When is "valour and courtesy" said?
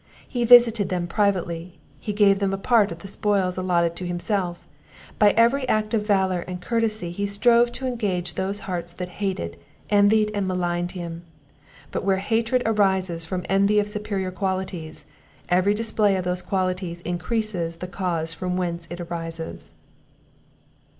6.07-7.11